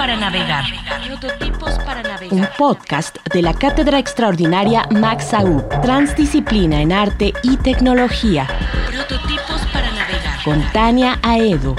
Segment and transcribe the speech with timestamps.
[0.00, 0.64] Para navegar.
[1.06, 2.32] Prototipos para navegar.
[2.32, 8.46] Un podcast de la Cátedra Extraordinaria Max AU, Transdisciplina en Arte y Tecnología.
[8.90, 10.42] Prototipos para navegar.
[10.42, 11.76] Con Tania Aedo.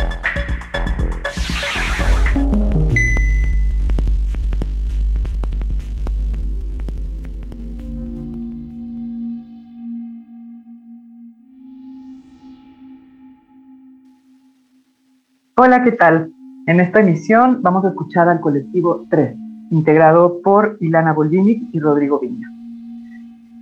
[15.56, 16.32] Hola, ¿qué tal?
[16.68, 19.36] En esta emisión vamos a escuchar al colectivo 3,
[19.72, 22.52] integrado por Ilana Bolvinic y Rodrigo Viña.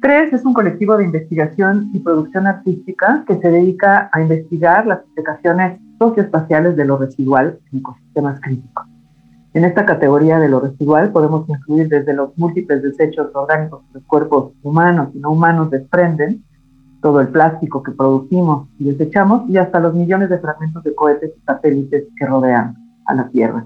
[0.01, 4.99] 3 es un colectivo de investigación y producción artística que se dedica a investigar las
[5.07, 8.85] implicaciones socioespaciales de lo residual en ecosistemas críticos.
[9.53, 14.03] En esta categoría de lo residual podemos incluir desde los múltiples desechos orgánicos que los
[14.03, 16.43] cuerpos humanos y no humanos desprenden,
[17.01, 21.31] todo el plástico que producimos y desechamos y hasta los millones de fragmentos de cohetes
[21.33, 22.75] y satélites que rodean
[23.09, 23.65] a la Tierra.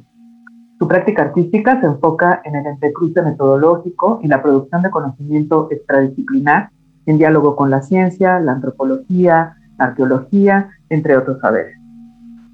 [0.80, 6.72] Su práctica artística se enfoca en el entrecruce metodológico y la producción de conocimiento extradisciplinar
[7.06, 11.78] en diálogo con la ciencia, la antropología, la arqueología, entre otros saberes.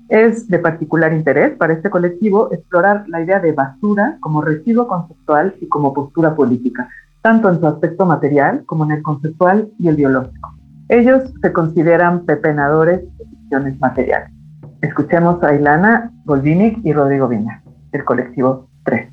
[0.10, 5.56] Es de particular interés para este colectivo explorar la idea de basura como residuo conceptual
[5.62, 6.90] y como postura política,
[7.22, 10.56] tanto en su aspecto material como en el conceptual y el biológico.
[10.88, 14.39] Ellos se consideran pepenadores de ficciones materiales.
[14.82, 19.10] Escuchemos a Ilana Goldinic y Rodrigo Viña, del colectivo 3.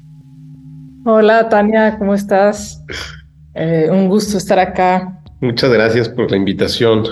[1.04, 2.84] Hola Tania, ¿cómo estás?
[3.54, 5.20] Eh, un gusto estar acá.
[5.40, 7.04] Muchas gracias por la invitación.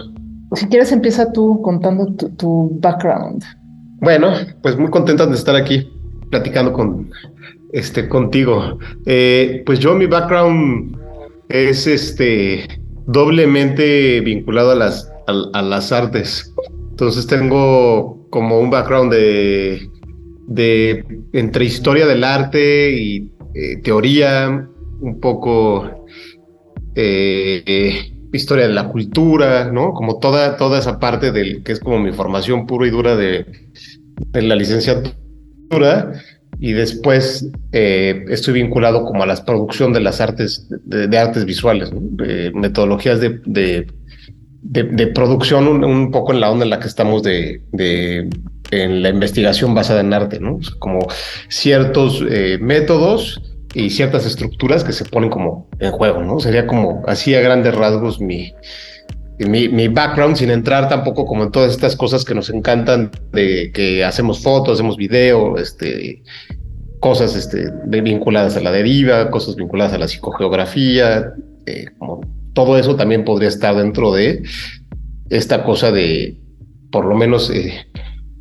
[0.55, 3.43] Si quieres, empieza tú contando tu, background.
[4.01, 4.33] Bueno,
[4.63, 5.91] pues muy contenta de estar aquí
[6.31, 7.11] platicando con,
[7.73, 8.79] este, contigo.
[9.07, 10.97] Eh, pues yo, mi background
[11.49, 12.69] es este
[13.07, 16.55] doblemente vinculado a las, a, las artes.
[16.91, 24.69] Entonces tengo como un background de, entre historia del arte y eh, teoría,
[25.01, 26.05] un poco
[26.97, 29.93] eh, historia de la cultura, ¿no?
[29.93, 33.47] Como toda, toda esa parte del que es como mi formación pura y dura de,
[34.33, 36.21] la licenciatura
[36.59, 41.93] y después eh, estoy vinculado como a la producción de las artes, de, artes visuales,
[42.53, 43.87] metodologías de,
[45.15, 47.63] producción un, poco en la onda en la que estamos de,
[48.71, 50.59] en la investigación basada en arte, ¿no?
[50.79, 51.07] como
[51.49, 53.43] ciertos eh, métodos
[53.75, 56.39] y ciertas estructuras que se ponen como en juego, ¿no?
[56.39, 58.55] Sería como así a grandes rasgos mi,
[59.39, 63.73] mi, mi, background sin entrar tampoco como en todas estas cosas que nos encantan de
[63.75, 66.23] que hacemos fotos, hacemos video, este,
[67.01, 71.33] cosas este, vinculadas a la deriva, cosas vinculadas a la psicogeografía,
[71.67, 72.21] eh, como
[72.55, 74.43] todo eso también podría estar dentro de
[75.29, 76.41] esta cosa de,
[76.91, 77.87] por lo menos, eh,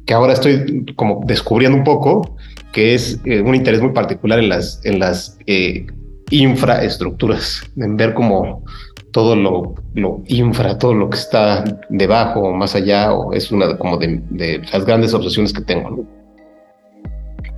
[0.05, 2.37] que ahora estoy como descubriendo un poco,
[2.71, 5.37] que es eh, un interés muy particular en las, en las
[6.29, 8.63] infraestructuras, en ver como
[9.13, 9.75] todo lo,
[10.25, 14.85] infra, todo lo que está debajo o más allá, o es una como de, las
[14.85, 16.05] grandes obsesiones que tengo.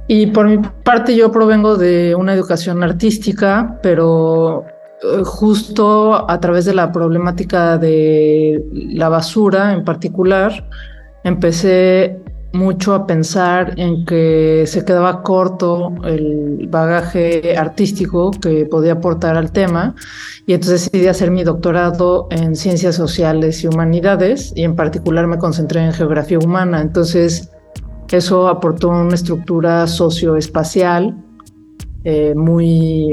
[0.08, 4.75] Y por mi parte yo provengo de una educación artística, pero eh,
[5.24, 10.70] justo a través de la problemática de la basura en particular,
[11.24, 12.20] empecé
[12.54, 19.52] mucho a pensar en que se quedaba corto el bagaje artístico que podía aportar al
[19.52, 19.94] tema
[20.48, 25.38] y entonces decidí hacer mi doctorado en ciencias sociales y humanidades y en particular me
[25.38, 26.82] concentré en geografía humana.
[26.82, 27.52] Entonces
[28.16, 31.16] eso aportó una estructura socioespacial
[32.04, 33.12] eh, muy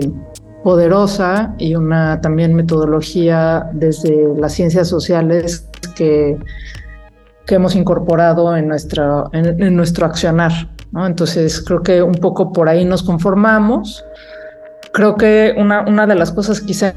[0.62, 6.38] poderosa y una también metodología desde las ciencias sociales que
[7.46, 10.52] que hemos incorporado en, nuestra, en, nuestro accionar.
[10.94, 14.04] Entonces, creo que un poco por ahí nos conformamos.
[14.92, 16.94] Creo que una, una de las cosas quizá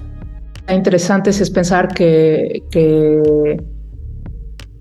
[0.70, 3.64] interesantes es pensar que, que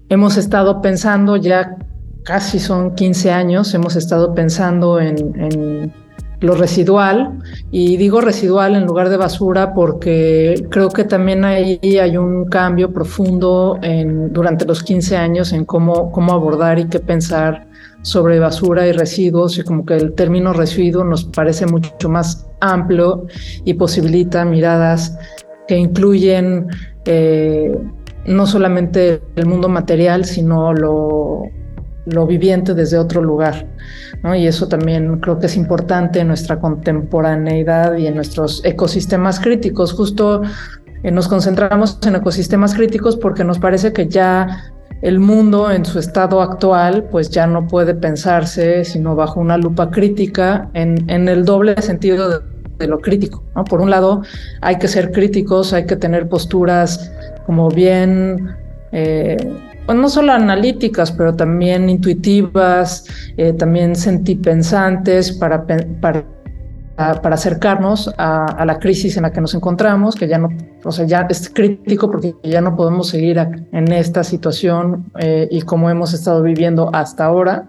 [0.08, 1.76] hemos estado pensando ya
[2.24, 5.92] casi son 15 años, hemos estado pensando en, en
[6.40, 7.38] lo residual.
[7.70, 12.92] Y digo residual en lugar de basura porque creo que también ahí hay un cambio
[12.92, 17.66] profundo en, durante los 15 años en cómo, cómo abordar y qué pensar
[18.02, 23.26] sobre basura y residuos y como que el término residuo nos parece mucho más amplio
[23.64, 25.16] y posibilita miradas
[25.66, 26.66] que incluyen
[27.06, 27.74] eh,
[28.26, 31.42] no solamente el mundo material, sino lo,
[32.06, 33.66] lo viviente desde otro lugar.
[34.36, 39.92] Y eso también creo que es importante en nuestra contemporaneidad y en nuestros ecosistemas críticos.
[39.92, 40.42] Justo
[41.02, 44.72] eh, nos concentramos en ecosistemas críticos porque nos parece que ya
[45.02, 49.90] el mundo en su estado actual pues ya no puede pensarse sino bajo una lupa
[49.90, 52.30] crítica en, en el doble sentido
[52.78, 53.42] de, lo crítico.
[53.68, 54.22] Por un lado
[54.60, 57.12] hay que ser críticos, hay que tener posturas
[57.46, 58.56] como bien...
[58.92, 59.36] Eh,
[59.92, 63.04] no solo analíticas, pero también intuitivas,
[63.36, 65.66] eh, también sentipensantes para,
[66.00, 66.24] para,
[66.96, 70.48] para acercarnos a, la crisis en la que nos encontramos, que ya no,
[70.84, 75.62] o sea, ya es crítico porque ya no podemos seguir en esta situación eh, y
[75.62, 77.68] como hemos estado viviendo hasta ahora,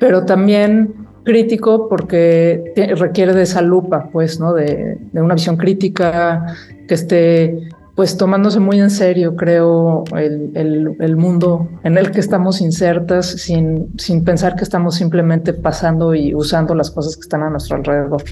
[0.00, 0.94] pero también
[1.24, 4.54] crítico porque requiere de esa lupa, pues, ¿no?
[4.54, 6.56] De, de una visión crítica
[6.88, 12.62] que esté pues tomándose muy en serio, creo, el, el, mundo en el que estamos
[12.62, 17.50] insertas, sin, sin pensar que estamos simplemente pasando y usando las cosas que están a
[17.50, 18.22] nuestro alrededor.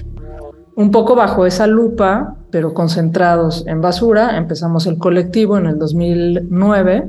[0.75, 7.07] Un poco bajo esa lupa, pero concentrados en basura, empezamos el colectivo en el 2009.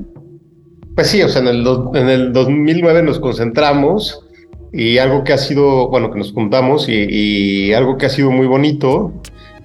[0.95, 4.27] Pues sí, o sea, en el, en el 2009 nos concentramos
[4.75, 8.31] y algo que ha sido, bueno, que nos juntamos y, y algo que ha sido
[8.31, 9.13] muy bonito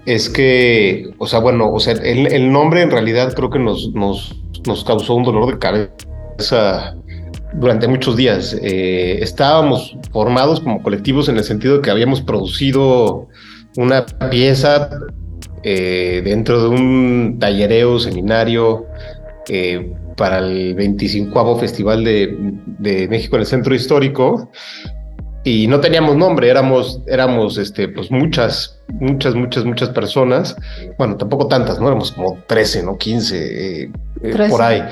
[0.07, 4.42] es que, o sea, bueno, o sea, el, nombre en realidad creo que nos, nos,
[4.65, 6.95] nos, causó un dolor de cabeza
[7.54, 8.57] durante muchos días.
[8.63, 13.27] Eh, estábamos formados como colectivos en el sentido de que habíamos producido
[13.75, 14.89] una pieza
[15.63, 18.86] eh, dentro de un tallereo, seminario,
[19.50, 22.33] eh, para el 25 Festival de,
[22.80, 24.50] de México en el Centro Histórico
[25.48, 30.58] y no teníamos nombre, éramos, éramos este, pues muchas, muchas, muchas, muchas personas.
[30.98, 31.88] Bueno, tampoco tantas, ¿no?
[31.88, 32.98] Éramos como 13, ¿no?
[32.98, 33.92] 15, eh,
[34.24, 34.84] eh, por ahí.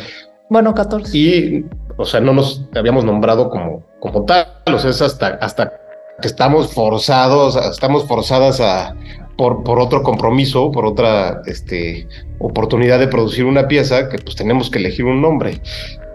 [0.50, 1.18] Bueno, 14.
[1.18, 1.66] Y,
[1.98, 5.74] o sea, no nos habíamos nombrado como, como tal, o sea, es hasta, hasta
[6.22, 8.96] que estamos forzados, estamos forzadas a,
[9.36, 12.08] por, por otro compromiso, por otra este,
[12.40, 15.60] oportunidad de producir una pieza, que pues tenemos que elegir un nombre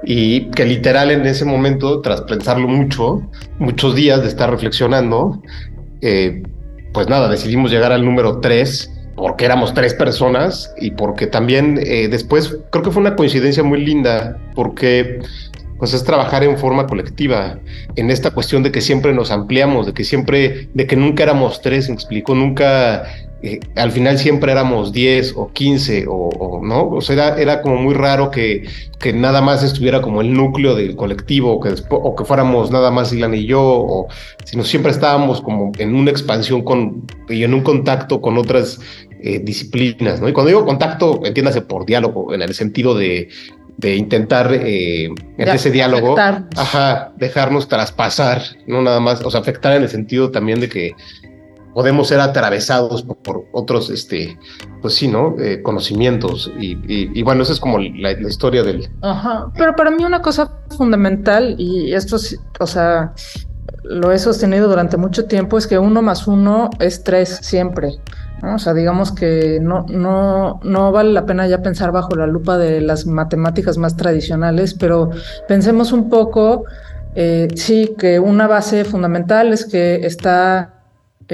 [0.03, 3.23] y que literal en ese momento, tras pensarlo mucho,
[3.59, 5.43] muchos días de estar reflexionando,
[6.01, 6.43] eh,
[6.93, 12.09] pues nada, decidimos llegar al número 3 porque éramos tres personas y porque también eh,
[12.09, 15.21] después creo que fue una coincidencia muy linda porque
[15.79, 17.59] pues es trabajar en forma colectiva,
[17.97, 21.63] en esta cuestión de que siempre nos ampliamos, de que siempre, de que nunca éramos
[21.63, 23.05] tres, me explicó, nunca
[23.43, 27.77] eh, al final siempre éramos 10 o 15 o, no, o sea, era, era, como
[27.77, 32.15] muy raro que, que nada más estuviera como el núcleo del colectivo o que, o
[32.15, 34.09] que fuéramos nada más Ilan y yo, o
[34.45, 38.79] sino siempre estábamos como en una expansión con, y en un contacto con otras
[39.23, 40.29] eh, disciplinas, ¿no?
[40.29, 43.29] Y cuando digo contacto, entiéndase por diálogo, en el sentido de,
[43.79, 49.75] de intentar eh, en ese diálogo, ajá, dejarnos traspasar, no nada más, o sea, afectar
[49.75, 50.93] en el sentido también de que
[51.75, 54.39] podemos ser atravesados por, otros, este,
[54.81, 55.37] pues sí, ¿no?
[55.39, 56.51] Eh, conocimientos.
[56.59, 58.91] Y, bueno, esa es como la, historia del...
[59.03, 62.17] Ajá, pero para mí una cosa fundamental, y esto,
[62.59, 63.13] o sea,
[63.85, 68.01] lo he sostenido durante mucho tiempo, es que uno más uno es tres siempre.
[68.43, 72.57] O sea, digamos que no, no, no vale la pena ya pensar bajo la lupa
[72.57, 75.11] de las matemáticas más tradicionales, pero
[75.47, 76.65] pensemos un poco,
[77.15, 80.80] eh, sí, que una base fundamental es que está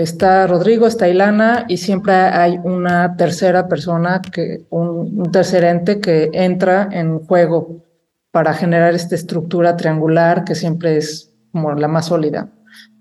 [0.02, 6.30] está Rodrigo, está Ilana y siempre hay una tercera persona, que, un, tercer ente que
[6.32, 7.84] entra en juego
[8.30, 12.50] para generar esta estructura triangular que siempre es como la más sólida.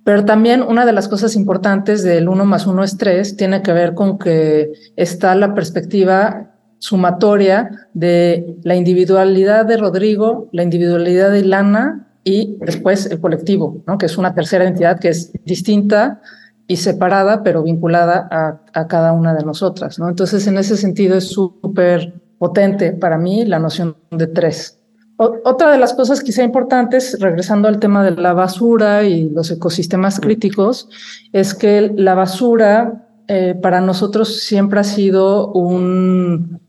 [0.05, 3.73] Pero también una de las cosas importantes del 1 más 1 es 3 tiene que
[3.73, 11.39] ver con que está la perspectiva sumatoria de la individualidad de Rodrigo, la individualidad de
[11.39, 13.97] Ilana y después el colectivo, ¿no?
[13.97, 16.21] que es una tercera entidad que es distinta
[16.67, 18.27] y separada, pero vinculada
[18.73, 20.09] a, cada una de nosotras, ¿no?
[20.09, 24.79] Entonces, en ese sentido es súper potente para mí la noción de tres.
[25.17, 30.19] otra de las cosas quizá importantes, regresando al tema de la basura y los ecosistemas
[30.19, 30.89] críticos,
[31.31, 36.59] es que la basura eh, para nosotros siempre ha sido un,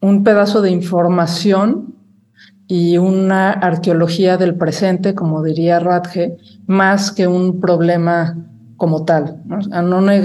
[0.00, 1.94] un pedazo de información
[2.66, 6.36] y una arqueología del presente, como diría Radge,
[6.66, 8.36] más que un problema
[8.80, 9.42] como tal.
[9.44, 9.58] ¿no?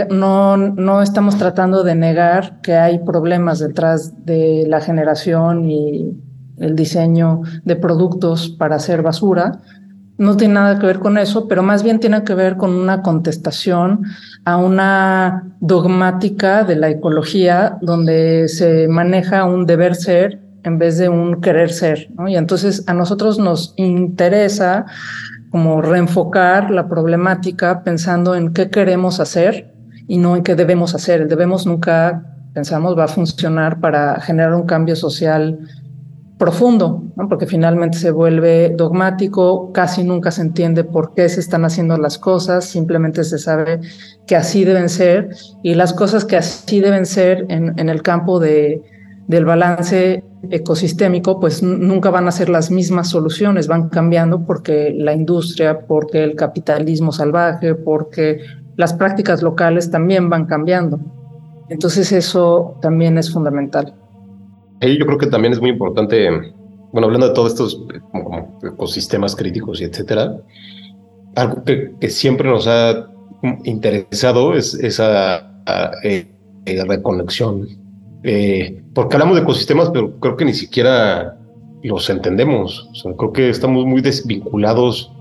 [0.07, 6.17] No, no, estamos tratando de negar que hay problemas detrás de la generación y
[6.59, 9.59] el diseño de productos para hacer basura.
[10.17, 13.01] No tiene nada que ver con eso, pero más bien tiene que ver con una
[13.01, 14.03] contestación
[14.45, 21.09] a una dogmática de la ecología donde se maneja un deber ser en vez de
[21.09, 22.07] un querer ser.
[22.25, 24.85] Y entonces a nosotros nos interesa
[25.55, 29.73] como reenfocar la problemática pensando en qué queremos hacer
[30.05, 31.21] y no en qué debemos hacer.
[31.21, 35.57] El debemos nunca, pensamos, va a funcionar para generar un cambio social
[36.37, 41.97] profundo, porque finalmente se vuelve dogmático, casi nunca se entiende por qué se están haciendo
[41.97, 43.79] las cosas, simplemente se sabe
[44.27, 45.29] que así deben ser
[45.63, 48.83] y las cosas que así deben ser en, en el campo de,
[49.27, 55.13] del balance ecosistémico, pues nunca van a ser las mismas soluciones, van cambiando porque la
[55.13, 58.41] industria, porque el capitalismo salvaje, porque
[58.75, 60.99] las prácticas locales también van cambiando.
[61.69, 63.93] Entonces eso también es fundamental.
[64.81, 66.29] Y yo creo que también es muy importante,
[66.91, 67.83] bueno, hablando de todos estos
[68.61, 70.35] ecosistemas críticos y etcétera,
[71.35, 73.07] algo que, siempre nos ha
[73.63, 75.61] interesado es esa
[76.03, 76.27] eh,
[76.65, 77.84] eh, reconexión
[78.27, 81.37] eh, porque hablamos de ecosistemas, pero creo que ni siquiera
[81.83, 82.89] los entendemos.
[82.91, 85.11] O sea, creo que estamos muy desvinculados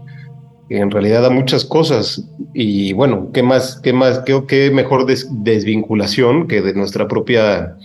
[0.71, 2.27] en realidad a muchas cosas.
[2.55, 7.77] Y bueno, ¿qué más, qué más, qué, qué mejor desvinculación que de nuestra propia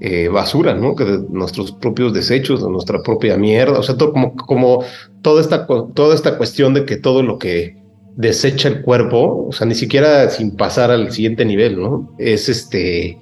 [0.00, 0.94] eh, basura, ¿no?
[0.94, 3.80] Que de nuestros propios desechos, de nuestra propia mierda.
[3.80, 4.84] O sea, como, como
[5.22, 7.82] toda, esta, toda esta cuestión de que todo lo que
[8.14, 12.14] desecha el cuerpo, o sea, ni siquiera sin pasar al siguiente nivel, ¿no?
[12.18, 13.18] Es este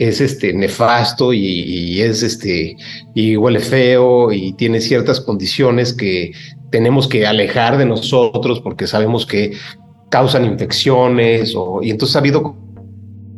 [0.00, 2.74] es este nefasto y, es este
[3.14, 6.32] y huele feo y tiene ciertas condiciones que
[6.70, 9.52] tenemos que alejar de nosotros porque sabemos que
[10.08, 12.56] causan infecciones o y entonces ha habido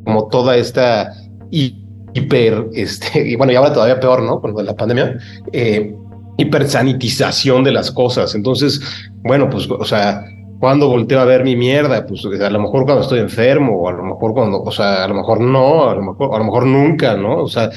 [0.04, 1.12] como toda esta
[1.50, 5.18] hiper este y bueno y ahora todavía peor no con la pandemia
[5.52, 5.96] eh,
[6.38, 8.36] hipersanitización de las cosas.
[8.36, 8.80] Entonces
[9.24, 10.24] bueno pues o sea
[10.62, 13.92] cuando volteo a ver mi mierda, pues a lo mejor cuando estoy enfermo, o a
[13.92, 16.66] lo mejor cuando, o sea, a lo mejor no, a lo mejor, a lo mejor
[16.66, 17.42] nunca, ¿no?
[17.42, 17.68] O sea,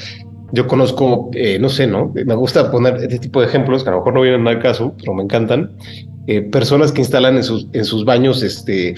[0.52, 2.12] yo conozco, eh, no sé, ¿no?
[2.14, 4.94] Me gusta poner este tipo de ejemplos que a lo mejor no vienen al caso,
[5.00, 5.72] pero me encantan.
[6.28, 8.94] Eh, personas que instalan en sus, en sus baños, este,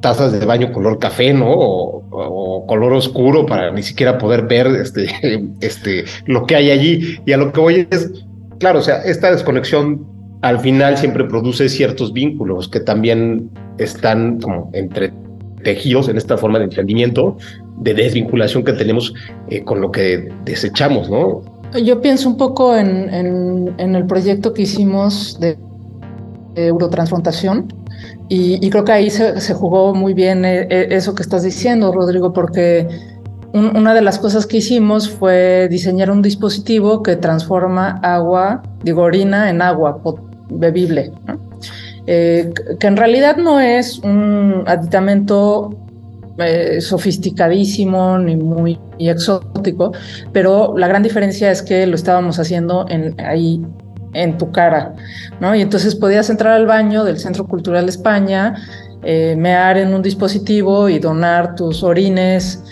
[0.00, 1.46] tazas de baño color café, ¿no?
[1.48, 5.06] O, color oscuro para ni siquiera poder ver este,
[5.60, 7.20] este, lo que hay allí.
[7.24, 8.10] Y a lo que voy es,
[8.58, 14.70] claro, o sea, esta desconexión al final siempre produce ciertos vínculos que también están como
[14.72, 17.36] entretejidos en esta forma de entendimiento,
[17.78, 19.14] de desvinculación que tenemos
[19.48, 21.42] eh, con lo que desechamos, ¿no?
[21.82, 23.12] Yo pienso un poco en,
[23.78, 25.58] en, el proyecto que hicimos de,
[26.54, 27.72] Eurotransfrontación
[28.28, 31.92] y, creo que ahí se, se jugó muy bien eh, eh, eso que estás diciendo,
[31.92, 32.88] Rodrigo, porque
[33.52, 39.50] una de las cosas que hicimos fue diseñar un dispositivo que transforma agua, digo, orina
[39.50, 40.02] en agua
[40.50, 41.12] bebible,
[42.06, 45.76] eh, que en realidad no es un aditamento
[46.38, 49.92] eh, sofisticadísimo ni muy exótico,
[50.32, 53.60] pero la gran diferencia es que lo estábamos haciendo en, ahí
[54.14, 54.94] en tu cara,
[55.40, 55.54] ¿no?
[55.54, 58.54] Y entonces podías entrar al baño del Centro Cultural España,
[59.02, 62.64] eh, mear en un dispositivo y donar tus orines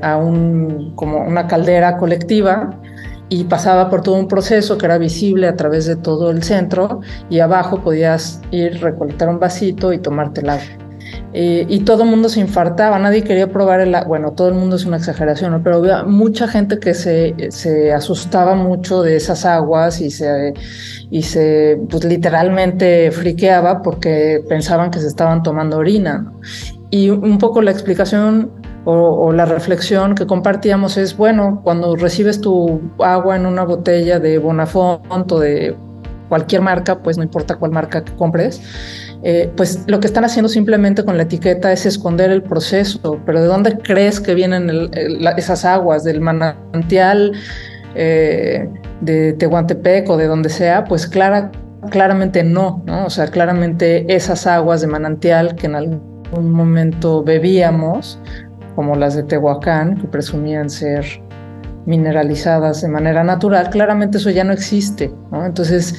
[0.00, 2.80] a un, como una caldera colectiva
[3.30, 7.00] y pasaba por todo un proceso que era visible a través de todo el centro
[7.30, 10.64] y abajo podías ir, recolectar un vasito y tomarte el agua.
[11.32, 14.54] Eh, y todo el mundo se infartaba, nadie quería probar el agua, bueno, todo el
[14.54, 19.44] mundo es una exageración, pero había mucha gente que se, se asustaba mucho de esas
[19.44, 20.54] aguas y se,
[21.08, 26.32] y se pues, literalmente friqueaba porque pensaban que se estaban tomando orina.
[26.90, 32.80] Y un poco la explicación o, la reflexión que compartíamos es, bueno, cuando recibes tu
[32.98, 35.76] agua en una botella de Bonafont o de
[36.28, 38.62] cualquier marca, pues no importa cuál marca que compres,
[39.22, 43.42] eh, pues lo que están haciendo simplemente con la etiqueta es esconder el proceso, pero
[43.42, 44.90] ¿de dónde crees que vienen
[45.36, 46.04] esas aguas?
[46.04, 47.32] ¿Del manantial
[47.94, 48.66] eh,
[49.02, 50.84] de Tehuantepec o de donde sea?
[50.84, 51.50] Pues clara,
[51.90, 58.18] claramente no, no, o sea, claramente esas aguas de manantial que en algún momento bebíamos,
[58.74, 61.04] como las de Tehuacán, que presumían ser
[61.86, 65.12] mineralizadas de manera natural, claramente eso ya no existe.
[65.32, 65.94] Entonces,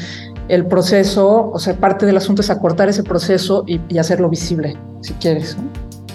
[0.48, 5.14] el proceso, o sea, parte del asunto es acortar ese proceso y, hacerlo visible, si
[5.14, 5.58] quieres.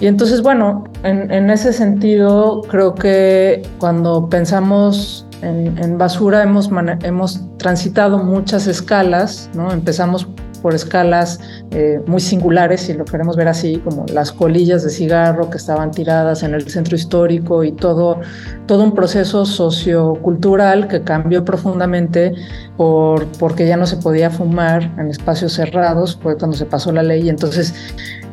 [0.01, 6.71] Y entonces, bueno, en, ese sentido, creo que cuando pensamos en, basura hemos,
[7.03, 9.73] hemos transitado muchas escalas, ¿no?
[9.73, 14.91] Empezamos por escalas eh, muy singulares, si lo queremos ver así, como las colillas de
[14.91, 18.21] cigarro que estaban tiradas en el centro histórico y todo,
[18.67, 22.35] todo un proceso sociocultural que cambió profundamente
[22.77, 27.03] por, porque ya no se podía fumar en espacios cerrados, fue cuando se pasó la
[27.03, 27.75] ley, entonces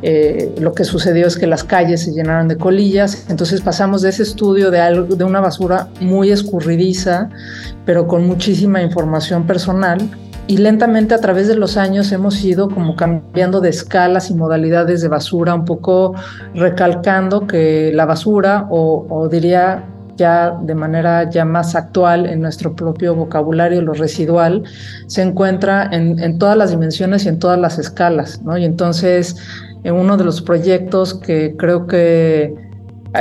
[0.05, 4.09] eh, lo que sucedió es que las calles se llenaron de colillas, entonces pasamos de
[4.09, 7.29] ese estudio de, algo, de una basura muy escurridiza,
[7.85, 9.99] pero con muchísima información personal,
[10.47, 15.01] y lentamente a través de los años hemos ido como cambiando de escalas y modalidades
[15.01, 16.15] de basura, un poco
[16.53, 19.85] recalcando que la basura, o, diría
[20.15, 24.63] ya de manera ya más actual en nuestro propio vocabulario, lo residual,
[25.07, 28.41] se encuentra en, todas las dimensiones y en todas las escalas.
[28.57, 29.37] Y entonces
[29.83, 32.53] en uno de los proyectos que creo que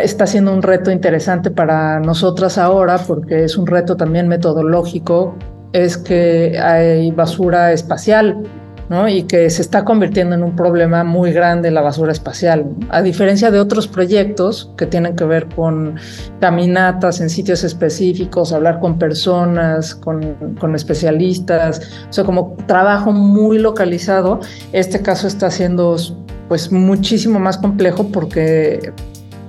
[0.02, 5.36] está siendo un reto interesante para nosotras ahora, porque es un reto también metodológico,
[5.72, 8.42] es que hay basura espacial,
[8.88, 9.08] ¿no?
[9.08, 12.66] Y que se está convirtiendo en un problema muy grande la basura espacial.
[12.90, 15.96] A diferencia de otros proyectos que tienen que ver con
[16.40, 23.58] caminatas en sitios específicos, hablar con personas, con, con especialistas, o sea, como trabajo muy
[23.58, 24.40] localizado,
[24.72, 25.96] este caso está siendo
[26.48, 28.92] pues muchísimo más complejo porque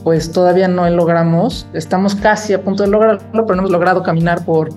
[0.04, 4.44] pues todavía no logramos, estamos casi a punto de lograrlo, pero no hemos logrado caminar
[4.44, 4.70] por,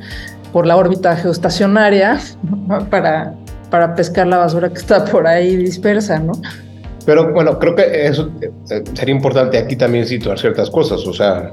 [0.57, 2.19] por la órbita geoestacionaria
[2.89, 3.35] para,
[3.69, 6.33] para pescar la basura que está por ahí dispersa, ¿no?
[7.05, 11.53] Pero bueno, creo que eso eh, sería importante aquí también situar ciertas cosas, o sea,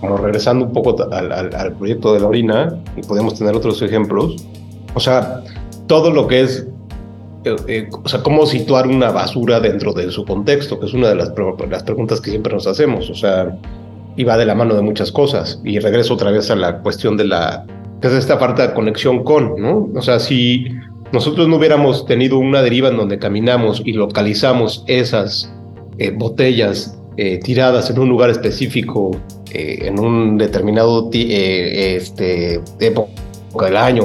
[0.00, 4.44] como regresando un poco al, al proyecto de la orina, y podemos tener otros ejemplos,
[4.94, 5.44] o sea,
[5.86, 6.66] todo lo que es
[7.44, 11.10] eh, eh, o sea, cómo situar una basura dentro de su contexto, que es una
[11.10, 11.32] de las,
[11.70, 13.56] las preguntas que siempre nos hacemos, o sea,
[14.16, 15.60] y va de la mano de muchas cosas.
[15.62, 17.64] Y regreso otra vez a la cuestión de la,
[18.08, 19.88] es esta parte de conexión con, ¿no?
[19.94, 20.66] O sea, si
[21.12, 25.52] nosotros no hubiéramos tenido una deriva en donde caminamos y localizamos esas
[25.98, 26.96] eh, botellas
[27.42, 29.10] tiradas en un lugar específico,
[29.52, 33.10] en un determinado este, época
[33.66, 34.04] del año,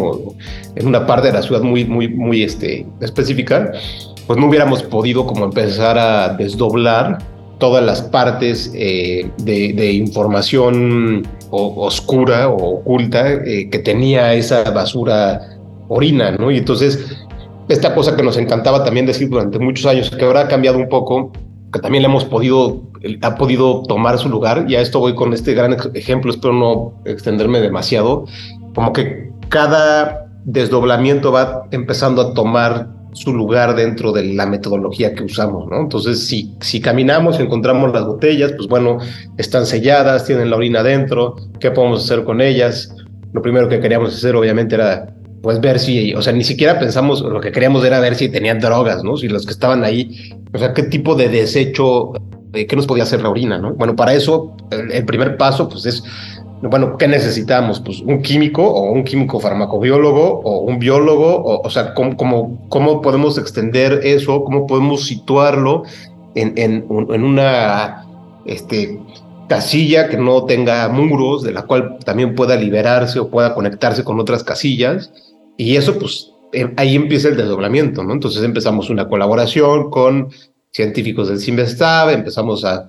[0.75, 3.72] en una parte de la ciudad muy, muy, muy este, específica,
[4.28, 7.20] pues no hubiéramos podido como empezar a desdoblar
[7.58, 15.41] todas las partes eh, de, información oscura o oculta eh, que tenía esa basura
[15.88, 16.52] orina, ¿no?
[16.52, 17.18] Y entonces,
[17.70, 20.89] esta cosa que nos encantaba también decir durante muchos años, que ahora ha cambiado un
[20.89, 21.32] poco,
[21.72, 22.84] que también le hemos podido,
[23.22, 26.94] ha podido tomar su lugar, y a esto voy con este gran ejemplo, espero no
[27.06, 28.26] extenderme demasiado,
[28.74, 35.23] como que cada desdoblamiento va empezando a tomar su lugar dentro de la metodología que
[35.23, 35.80] usamos, ¿no?
[35.80, 38.99] Entonces, si, si caminamos y encontramos las botellas, pues bueno,
[39.38, 42.93] están selladas, tienen la orina dentro, ¿qué podemos hacer con ellas?
[43.32, 47.21] Lo primero que queríamos hacer, obviamente, era pues ver si, o sea, ni siquiera pensamos,
[47.21, 49.15] lo que queríamos era ver si tenían drogas, ¿no?
[49.15, 52.13] Si los que estaban ahí, o sea, qué tipo de desecho,
[52.51, 53.75] qué nos podía hacer la orina, ¿no?
[53.75, 56.04] Bueno, para eso, el primer paso, pues es
[56.62, 57.80] bueno, ¿qué necesitamos?
[57.80, 62.68] Pues un químico o un químico farmacobiólogo o un biólogo, o, o sea, ¿cómo, cómo,
[62.70, 64.44] cómo podemos extender eso?
[64.44, 65.84] ¿Cómo podemos situarlo
[66.34, 68.06] en, en, una
[68.46, 69.00] este,
[69.48, 74.20] casilla que no tenga muros, de la cual también pueda liberarse o pueda conectarse con
[74.20, 75.12] otras casillas?
[75.58, 78.13] Y eso, pues, em, ahí empieza el desdoblamiento, ¿no?
[78.13, 80.30] Entonces empezamos una colaboración con
[80.76, 82.88] científicos del CIMBESTAB, empezamos a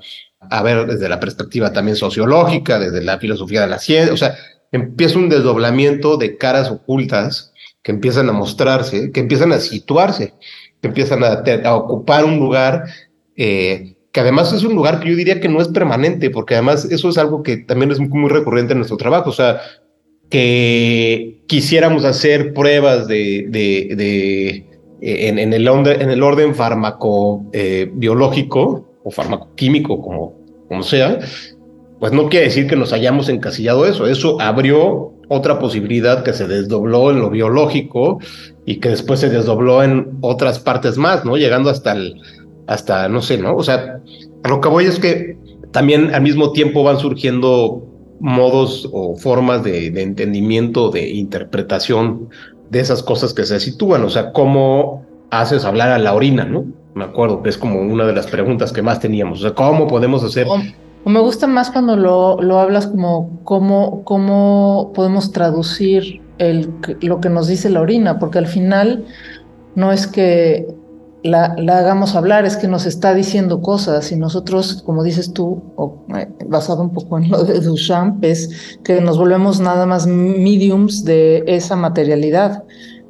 [0.51, 4.37] a ver desde la perspectiva también sociológica, desde la filosofía de la ciencia, o sea,
[4.73, 10.35] empieza un desdoblamiento de caras ocultas que empiezan a mostrarse, que empiezan a situarse,
[10.81, 12.85] que empiezan a, ocupar un lugar
[13.37, 16.87] eh, que además es un lugar que yo diría que no es permanente, porque además
[16.87, 19.61] eso es algo que también es muy, recurrente en nuestro trabajo, o sea,
[20.31, 29.11] que quisiéramos hacer pruebas de, de, en, el orden, en el orden farmacobiológico, eh, o
[29.11, 30.35] farmacoquímico, como,
[30.69, 31.19] como sea,
[32.01, 34.07] pues no quiere decir que nos hayamos encasillado eso.
[34.07, 38.19] Eso abrió otra posibilidad que se desdobló en lo biológico
[38.65, 41.37] y que después se desdobló en otras partes más, ¿no?
[41.37, 42.21] Llegando hasta el,
[42.67, 43.57] hasta, no sé, ¿no?
[43.57, 44.01] O sea,
[44.49, 45.39] lo que voy es que
[45.73, 47.87] también al mismo tiempo van surgiendo
[48.21, 52.29] modos o formas de, entendimiento, de interpretación
[52.71, 56.65] de esas cosas que se sitúan, o sea, cómo haces hablar a la orina, ¿no?
[56.97, 59.41] me acuerdo que es como una de las preguntas que más teníamos.
[59.41, 60.47] O sea, ¿cómo podemos hacer?
[60.49, 67.29] O, me gusta más cuando lo, lo hablas como cómo, cómo podemos traducir lo que
[67.29, 69.05] nos dice la orina, porque al final
[69.75, 70.67] no es que
[71.23, 75.63] la, hagamos hablar, es que nos está diciendo cosas y nosotros, como dices tú,
[76.17, 81.05] eh, basado un poco en lo de Duchamp, es que nos volvemos nada más mediums
[81.05, 82.65] de esa materialidad.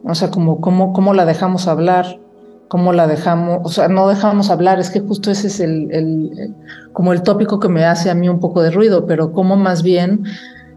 [0.04, 2.20] O sea, como cómo, cómo la dejamos hablar
[2.68, 6.54] cómo la dejamos, o sea, no dejamos hablar, es que justo ese es el, el,
[6.92, 9.82] como el tópico que me hace a mí un poco de ruido, pero cómo más
[9.82, 10.24] bien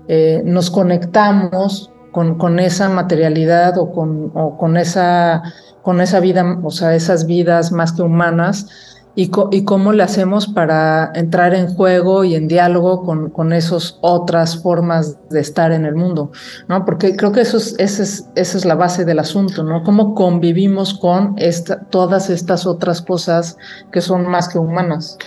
[0.07, 5.43] eh, nos conectamos con, con, esa materialidad o con, o con, esa,
[5.81, 8.67] con esa vida, o sea, esas vidas más que humanas
[9.15, 13.97] y, y, cómo le hacemos para entrar en juego y en diálogo con, con esas
[14.01, 16.31] otras formas de estar en el mundo,
[16.67, 16.85] ¿no?
[16.85, 19.83] Porque creo que eso es, esa, es, esa es la base del asunto, ¿no?
[19.83, 23.57] Cómo convivimos con esta, todas estas otras cosas
[23.91, 25.17] que son más que humanas.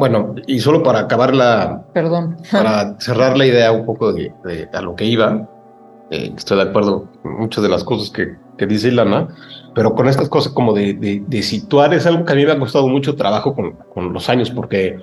[0.00, 1.82] Bueno, y solo para acabar la...
[1.92, 2.38] Perdón.
[2.50, 4.32] Para cerrar la idea un poco de,
[4.72, 5.46] a lo que iba,
[6.10, 9.28] eh, estoy de acuerdo con muchas de las cosas que, que dice Ilana,
[9.74, 10.94] pero con estas cosas como de,
[11.26, 14.28] de, situar es algo que a mí me ha costado mucho trabajo con, con, los
[14.28, 14.98] años, porque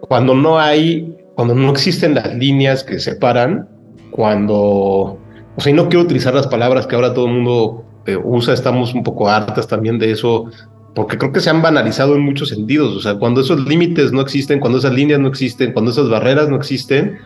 [0.00, 3.68] cuando no hay, cuando no existen las líneas que separan,
[4.10, 8.16] cuando, o sea, y no quiero utilizar las palabras que ahora todo el mundo eh,
[8.16, 10.46] usa, estamos un poco hartas también de eso,
[10.94, 14.22] porque creo que se han banalizado en muchos sentidos, o sea, cuando esos límites no
[14.22, 17.18] existen, cuando esas líneas no existen, cuando esas barreras no existen,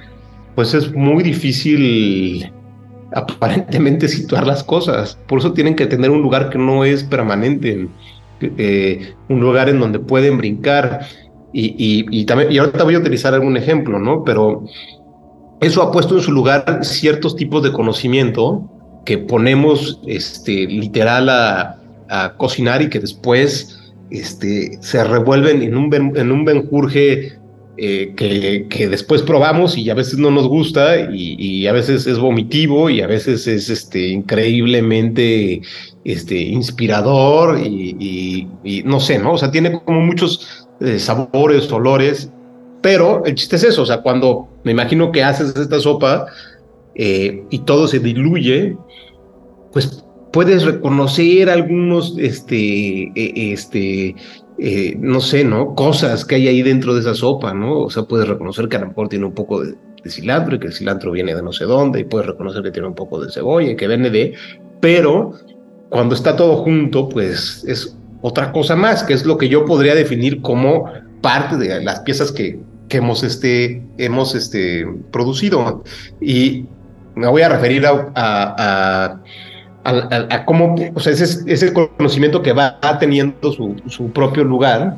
[0.57, 2.53] pues es muy difícil
[3.15, 5.19] aparentemente situar las cosas.
[5.27, 7.89] Por eso tienen que tener un lugar que no es permanente,
[8.41, 11.07] eh, un lugar en donde pueden brincar.
[11.53, 14.23] Y, y, también, y ahorita voy a utilizar algún ejemplo, ¿no?
[14.23, 14.65] Pero
[15.61, 18.71] eso ha puesto en su lugar ciertos tipos de conocimiento
[19.05, 25.95] que ponemos este, literal a, a cocinar y que después este, se revuelven en un,
[25.95, 27.39] en un benjurje
[27.83, 32.91] eh, que, después probamos y a veces no nos gusta y, a veces es vomitivo
[32.91, 35.63] y a veces es este, increíblemente
[36.05, 38.47] este, inspirador y,
[38.85, 39.33] no sé, ¿no?
[39.33, 42.31] O sea, tiene como muchos eh, sabores, olores,
[42.83, 46.27] pero el chiste es eso, o sea, cuando me imagino que haces esta sopa
[46.97, 48.77] eh, y todo se diluye,
[49.73, 54.15] pues puedes reconocer algunos, este, este,
[54.63, 55.75] eh, no sé, ¿no?
[55.75, 57.81] Cosas que hay ahí dentro de esa sopa, ¿no?
[57.81, 59.75] O sea, puedes reconocer que a lo mejor tiene un poco de,
[60.07, 62.89] cilantro y que el cilantro viene de no sé dónde y puedes reconocer que tiene
[62.89, 64.35] un poco de cebolla y que viene de...
[64.81, 65.33] Pero
[65.89, 69.95] cuando está todo junto, pues es otra cosa más, que es lo que yo podría
[69.95, 70.85] definir como
[71.23, 75.83] parte de las piezas que, que hemos, este, hemos este, producido.
[76.21, 76.67] Y
[77.15, 79.23] me voy a referir a a,
[80.45, 84.97] cómo, o sea, ese, ese, conocimiento que va teniendo su, su propio lugar.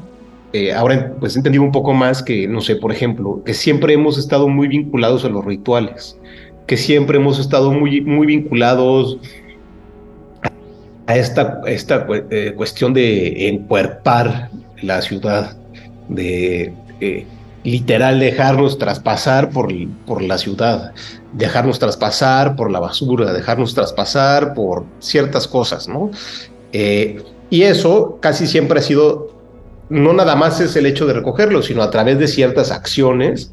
[0.53, 3.95] Eh, ahora pues he entendido un poco más que, no sé, por ejemplo, que siempre
[3.95, 6.19] hemos estado muy vinculados a los rituales,
[6.67, 9.19] que siempre hemos estado muy, muy vinculados
[11.07, 14.51] a esta, esta eh, cuestión de encuerpar
[14.83, 15.57] la ciudad,
[16.09, 17.27] de eh,
[17.65, 19.73] literal dejarnos traspasar por,
[20.07, 20.93] por la ciudad,
[21.33, 26.11] dejarnos traspasar por la basura, dejarnos traspasar por ciertas cosas, ¿no?
[26.73, 29.35] Eh, y eso casi siempre ha sido,
[29.91, 33.53] no nada más es el hecho de recogerlo, sino a través de ciertas acciones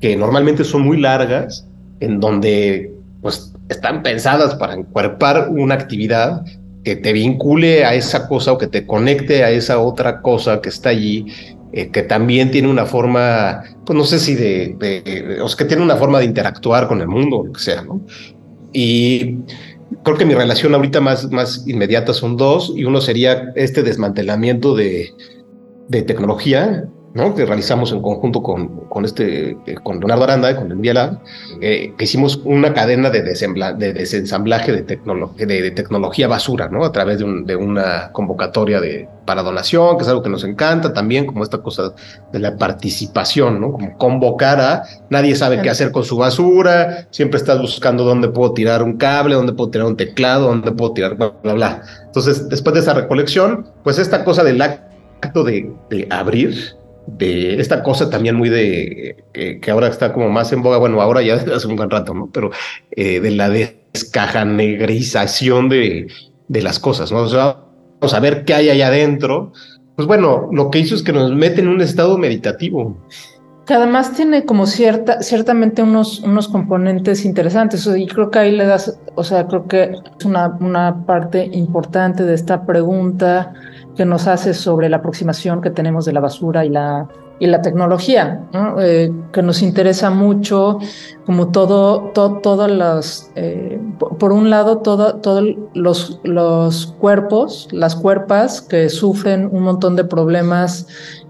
[0.00, 1.66] que normalmente son muy largas,
[2.00, 6.44] en donde pues están pensadas para encuerpar una actividad
[6.84, 10.68] que te vincule a esa cosa o que te conecte a esa otra cosa que
[10.68, 11.26] está allí
[11.72, 15.82] eh, que también tiene una forma, pues no sé si de, o sea, que tiene
[15.82, 18.00] una forma de interactuar con el mundo, lo que sea, ¿no?
[18.72, 19.38] Y
[20.02, 24.74] creo que mi relación ahorita más, más inmediata son dos, y uno sería este desmantelamiento
[24.74, 25.10] de,
[25.88, 26.88] de tecnología,
[27.34, 31.18] que realizamos en conjunto con, con, este, eh, con Leonardo Aranda, con el Lab,
[31.60, 36.84] eh, que hicimos una cadena de, de desensamblaje de, de, tecnología basura, ¿no?
[36.84, 41.26] a través de, una convocatoria de, para donación, que es algo que nos encanta también,
[41.26, 41.92] como esta cosa
[42.32, 43.72] de la participación, ¿no?
[43.72, 48.52] como convocar a, nadie sabe qué hacer con su basura, siempre estás buscando dónde puedo
[48.52, 51.82] tirar un cable, dónde puedo tirar un teclado, dónde puedo tirar, bla, bla, bla.
[52.06, 56.76] Entonces, después de esa recolección, pues esta cosa del acto de, abrir,
[57.16, 61.22] de esta cosa también muy de que ahora está como más en boga, bueno, ahora
[61.22, 62.28] ya hace un buen rato, ¿no?
[62.32, 62.50] Pero
[62.90, 66.08] eh, de la descajanegrización de,
[66.48, 67.20] de las cosas, ¿no?
[67.20, 67.56] O sea,
[68.00, 69.52] vamos a ver qué hay allá adentro.
[69.96, 72.96] Pues bueno, lo que hizo es que nos mete en un estado meditativo.
[73.68, 77.86] Que además tiene como cierta, ciertamente unos, unos componentes interesantes.
[77.86, 82.24] Y creo que ahí le das, o sea, creo que es una, una parte importante
[82.24, 83.52] de esta pregunta
[83.94, 87.08] que nos hace sobre la aproximación que tenemos de la basura y la,
[87.40, 88.40] y la tecnología,
[88.80, 90.78] eh, que nos interesa mucho,
[91.24, 93.80] como todo, todas las, eh,
[94.18, 100.86] por un lado, todos los, los cuerpos, las cuerpas que sufren un montón de problemas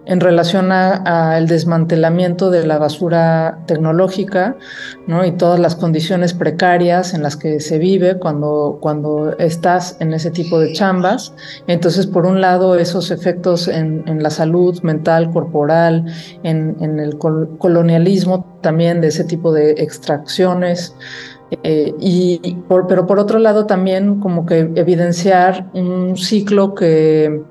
[0.09, 4.57] en relación al desmantelamiento de la basura tecnológica
[5.07, 5.27] ¿no?
[5.27, 10.31] y todas las condiciones precarias en las que se vive cuando, cuando estás en ese
[10.31, 11.35] tipo de chambas.
[11.67, 16.07] Entonces, por un lado, esos efectos en, la salud mental, corporal,
[16.43, 20.97] en, el colonialismo también de ese tipo de extracciones.
[21.63, 27.43] Eh, y pero por otro lado también como que evidenciar un ciclo que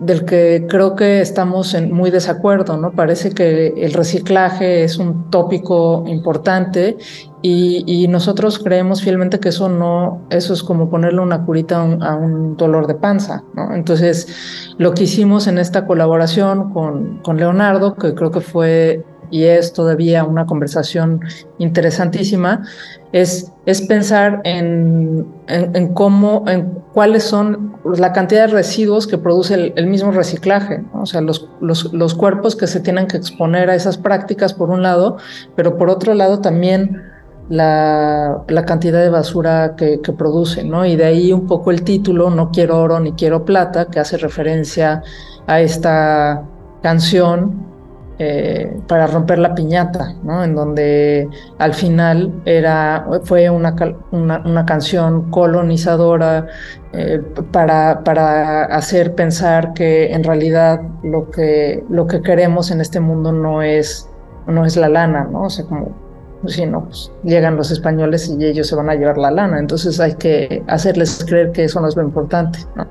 [0.00, 2.92] del que creo que estamos en muy desacuerdo, ¿no?
[2.92, 6.96] Parece que el reciclaje es un tópico importante
[7.42, 12.56] y, nosotros creemos fielmente que eso no, eso es como ponerle una curita a un,
[12.56, 13.74] dolor de panza, ¿no?
[13.74, 19.44] Entonces, lo que hicimos en esta colaboración con, con Leonardo, que creo que fue y
[19.44, 21.20] es todavía una conversación
[21.58, 22.64] interesantísima,
[23.12, 29.72] es, es pensar en, en, cómo, en cuáles son la cantidad de residuos que produce
[29.74, 33.74] el, mismo reciclaje, o sea, los, los, los, cuerpos que se tienen que exponer a
[33.74, 35.18] esas prácticas por un lado,
[35.54, 37.02] pero por otro lado también
[37.48, 40.86] la, la cantidad de basura que, que, produce, ¿no?
[40.86, 44.16] Y de ahí un poco el título, No quiero oro ni quiero plata, que hace
[44.16, 45.02] referencia
[45.46, 46.42] a esta
[46.82, 47.73] canción
[48.18, 50.44] eh, para romper la piñata, ¿no?
[50.44, 53.74] En donde al final era, fue una,
[54.12, 56.46] una, canción colonizadora
[56.92, 63.00] eh, para, para hacer pensar que en realidad lo que, lo que queremos en este
[63.00, 64.08] mundo no es,
[64.46, 65.44] no es la lana, ¿no?
[65.44, 66.04] O sea, como
[66.46, 69.58] si no, pues llegan los españoles y ellos se van a llevar la lana.
[69.58, 72.60] Entonces hay que hacerles creer que eso no es lo importante.
[72.76, 72.86] ¿no?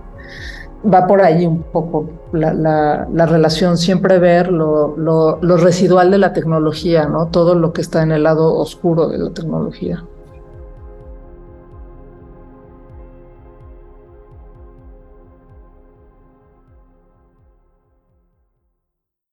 [0.91, 6.17] Va por ahí un poco la, la, relación, siempre ver lo, lo, lo, residual de
[6.17, 7.27] la tecnología, ¿no?
[7.27, 10.03] Todo lo que está en el lado oscuro de la tecnología.